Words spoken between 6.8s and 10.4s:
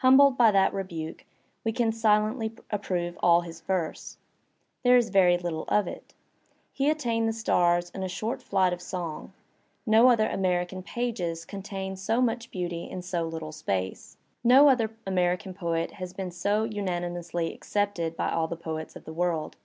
attained the stars on a short flight of! song; no other